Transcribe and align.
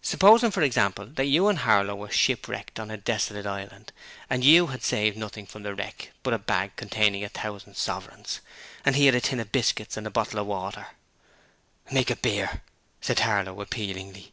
'Supposing 0.00 0.50
for 0.50 0.62
example 0.62 1.04
that 1.04 1.26
you 1.26 1.46
and 1.48 1.58
Harlow 1.58 1.94
were 1.94 2.10
shipwrecked 2.10 2.80
on 2.80 2.90
a 2.90 2.96
desolate 2.96 3.44
island, 3.44 3.92
and 4.30 4.42
YOU 4.42 4.68
had 4.68 4.82
saved 4.82 5.18
nothing 5.18 5.44
from 5.44 5.64
the 5.64 5.74
wreck 5.74 6.12
but 6.22 6.32
a 6.32 6.38
bag 6.38 6.74
containing 6.76 7.22
a 7.22 7.28
thousand 7.28 7.76
sovereigns, 7.76 8.40
and 8.86 8.96
he 8.96 9.04
had 9.04 9.14
a 9.14 9.20
tin 9.20 9.38
of 9.38 9.52
biscuits 9.52 9.98
and 9.98 10.06
a 10.06 10.10
bottle 10.10 10.38
of 10.40 10.46
water.' 10.46 10.86
'Make 11.92 12.10
it 12.10 12.22
beer!' 12.22 12.62
cried 13.04 13.20
Harlow 13.20 13.60
appealingly. 13.60 14.32